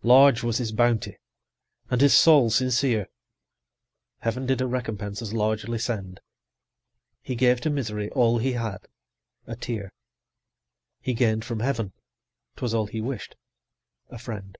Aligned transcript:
120 0.00 0.18
Large 0.18 0.42
was 0.46 0.58
his 0.58 0.72
bounty, 0.72 1.16
and 1.90 2.02
his 2.02 2.12
soul 2.14 2.50
sincere, 2.50 3.06
Heaven 4.18 4.44
did 4.44 4.60
a 4.60 4.66
recompense 4.66 5.22
as 5.22 5.32
largely 5.32 5.78
send; 5.78 6.20
He 7.22 7.34
gave 7.34 7.62
to 7.62 7.70
Misery 7.70 8.10
all 8.10 8.36
he 8.36 8.52
had, 8.52 8.86
a 9.46 9.56
tear; 9.56 9.94
He 11.00 11.14
gain'd 11.14 11.46
from 11.46 11.60
Heaven 11.60 11.94
('twas 12.56 12.74
all 12.74 12.88
he 12.88 13.00
wish'd) 13.00 13.36
a 14.10 14.18
friend. 14.18 14.58